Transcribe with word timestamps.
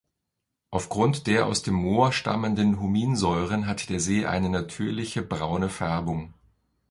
Aufgrund 0.71 1.27
der 1.27 1.45
aus 1.45 1.61
dem 1.61 1.75
Moor 1.75 2.11
stammenden 2.11 2.79
Huminsäuren 2.81 3.67
hat 3.67 3.87
der 3.89 3.99
See 3.99 4.25
eine 4.25 4.49
natürliche 4.49 5.21
braune 5.21 5.69
Färbung. 5.69 6.33